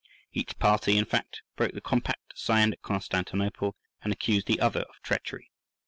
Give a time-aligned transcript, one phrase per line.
[0.33, 4.95] Each party, in fact, broke the compact signed at Constantinople, and accused the other of
[5.03, 5.51] treachery.